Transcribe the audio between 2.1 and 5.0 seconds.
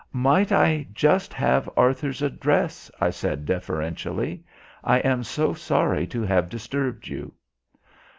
address?" I said deferentially. "I